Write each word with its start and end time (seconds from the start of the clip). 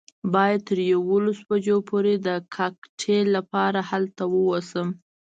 باید 0.33 0.61
تر 0.67 0.77
یوولسو 0.91 1.43
بجو 1.49 1.77
پورې 1.89 2.13
د 2.27 2.29
کاکټیل 2.55 3.25
لپاره 3.37 3.79
هلته 3.89 4.23
ووسم. 4.33 4.87